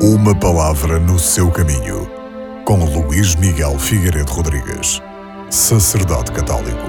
Uma 0.00 0.32
palavra 0.32 1.00
no 1.00 1.18
seu 1.18 1.50
caminho, 1.50 2.08
com 2.64 2.84
Luís 2.84 3.34
Miguel 3.34 3.76
Figueiredo 3.80 4.30
Rodrigues, 4.30 5.02
sacerdote 5.50 6.30
católico. 6.30 6.86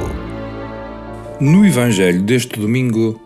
No 1.42 1.66
Evangelho 1.66 2.22
deste 2.22 2.60
domingo, 2.60 3.20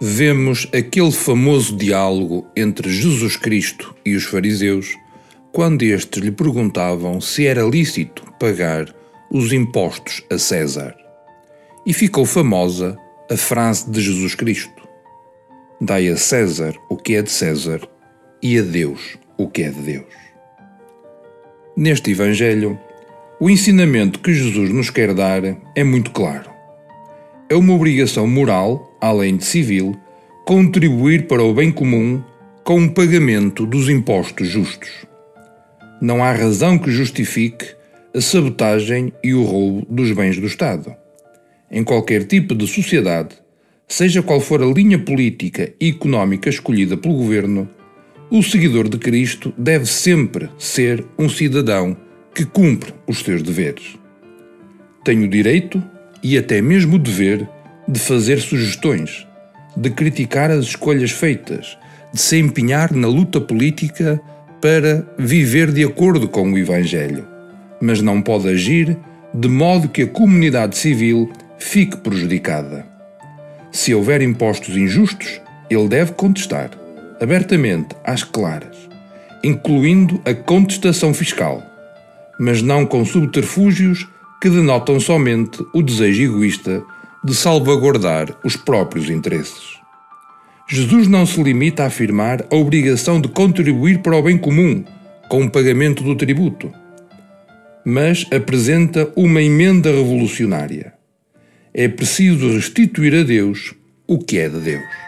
vemos 0.00 0.66
aquele 0.76 1.12
famoso 1.12 1.76
diálogo 1.76 2.48
entre 2.56 2.90
Jesus 2.90 3.36
Cristo 3.36 3.94
e 4.04 4.16
os 4.16 4.24
fariseus, 4.24 4.96
quando 5.52 5.84
estes 5.84 6.20
lhe 6.20 6.32
perguntavam 6.32 7.20
se 7.20 7.46
era 7.46 7.62
lícito 7.62 8.24
pagar 8.40 8.92
os 9.30 9.52
impostos 9.52 10.20
a 10.32 10.36
César. 10.36 10.96
E 11.86 11.92
ficou 11.92 12.26
famosa 12.26 12.98
a 13.30 13.36
frase 13.36 13.88
de 13.88 14.00
Jesus 14.00 14.34
Cristo: 14.34 14.82
Dai 15.80 16.08
a 16.08 16.16
César 16.16 16.74
o 16.90 16.96
que 16.96 17.14
é 17.14 17.22
de 17.22 17.30
César 17.30 17.88
e 18.42 18.58
a 18.58 18.62
Deus 18.62 19.16
o 19.38 19.48
que 19.48 19.62
é 19.62 19.70
de 19.70 19.80
Deus. 19.80 20.14
Neste 21.76 22.10
Evangelho, 22.10 22.78
o 23.40 23.48
ensinamento 23.48 24.18
que 24.18 24.34
Jesus 24.34 24.70
nos 24.70 24.90
quer 24.90 25.14
dar 25.14 25.42
é 25.76 25.84
muito 25.84 26.10
claro. 26.10 26.50
É 27.48 27.54
uma 27.54 27.72
obrigação 27.72 28.26
moral, 28.26 28.98
além 29.00 29.36
de 29.36 29.44
civil, 29.44 29.96
contribuir 30.44 31.28
para 31.28 31.42
o 31.42 31.54
bem 31.54 31.70
comum 31.70 32.22
com 32.64 32.84
o 32.84 32.90
pagamento 32.90 33.64
dos 33.64 33.88
impostos 33.88 34.48
justos. 34.48 35.06
Não 36.02 36.22
há 36.22 36.32
razão 36.32 36.76
que 36.76 36.90
justifique 36.90 37.66
a 38.14 38.20
sabotagem 38.20 39.12
e 39.22 39.32
o 39.32 39.44
roubo 39.44 39.86
dos 39.88 40.10
bens 40.12 40.36
do 40.36 40.46
Estado. 40.46 40.94
Em 41.70 41.84
qualquer 41.84 42.24
tipo 42.24 42.54
de 42.54 42.66
sociedade, 42.66 43.36
seja 43.86 44.22
qual 44.22 44.40
for 44.40 44.62
a 44.62 44.66
linha 44.66 44.98
política 44.98 45.72
e 45.80 45.90
económica 45.90 46.48
escolhida 46.48 46.96
pelo 46.96 47.14
governo, 47.14 47.68
o 48.30 48.42
seguidor 48.42 48.88
de 48.88 48.98
Cristo 48.98 49.54
deve 49.56 49.86
sempre 49.86 50.50
ser 50.58 51.04
um 51.18 51.30
cidadão 51.30 51.96
que 52.34 52.44
cumpre 52.44 52.92
os 53.06 53.20
seus 53.20 53.42
deveres. 53.42 53.96
Tem 55.02 55.24
o 55.24 55.28
direito 55.28 55.82
e 56.22 56.36
até 56.36 56.60
mesmo 56.60 56.96
o 56.96 56.98
dever 56.98 57.48
de 57.86 57.98
fazer 57.98 58.38
sugestões, 58.40 59.26
de 59.74 59.88
criticar 59.88 60.50
as 60.50 60.66
escolhas 60.66 61.10
feitas, 61.10 61.78
de 62.12 62.20
se 62.20 62.38
empenhar 62.38 62.92
na 62.92 63.08
luta 63.08 63.40
política 63.40 64.20
para 64.60 65.06
viver 65.18 65.72
de 65.72 65.82
acordo 65.82 66.28
com 66.28 66.52
o 66.52 66.58
Evangelho, 66.58 67.26
mas 67.80 68.02
não 68.02 68.20
pode 68.20 68.48
agir 68.48 68.96
de 69.32 69.48
modo 69.48 69.88
que 69.88 70.02
a 70.02 70.06
comunidade 70.06 70.76
civil 70.76 71.32
fique 71.58 71.96
prejudicada. 71.96 72.84
Se 73.72 73.94
houver 73.94 74.20
impostos 74.20 74.76
injustos, 74.76 75.40
ele 75.70 75.88
deve 75.88 76.12
contestar 76.12 76.70
abertamente 77.20 77.96
às 78.04 78.22
claras, 78.22 78.76
incluindo 79.42 80.20
a 80.24 80.34
contestação 80.34 81.12
fiscal, 81.12 81.62
mas 82.38 82.62
não 82.62 82.86
com 82.86 83.04
subterfúgios 83.04 84.06
que 84.40 84.48
denotam 84.48 85.00
somente 85.00 85.64
o 85.74 85.82
desejo 85.82 86.22
egoísta 86.22 86.82
de 87.24 87.34
salvaguardar 87.34 88.36
os 88.44 88.56
próprios 88.56 89.10
interesses. 89.10 89.78
Jesus 90.70 91.08
não 91.08 91.24
se 91.24 91.42
limita 91.42 91.82
a 91.82 91.86
afirmar 91.86 92.44
a 92.50 92.54
obrigação 92.54 93.20
de 93.20 93.28
contribuir 93.28 93.98
para 94.00 94.16
o 94.16 94.22
bem 94.22 94.36
comum 94.36 94.84
com 95.28 95.42
o 95.44 95.50
pagamento 95.50 96.02
do 96.02 96.14
tributo, 96.14 96.72
mas 97.84 98.26
apresenta 98.30 99.10
uma 99.16 99.42
emenda 99.42 99.90
revolucionária. 99.90 100.92
É 101.72 101.88
preciso 101.88 102.50
restituir 102.52 103.14
a 103.14 103.22
Deus 103.22 103.74
o 104.06 104.18
que 104.18 104.38
é 104.38 104.48
de 104.48 104.58
Deus. 104.58 105.07